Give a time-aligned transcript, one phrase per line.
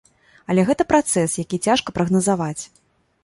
[0.51, 2.59] Але гэта працэс, які цяжка прагназаваць.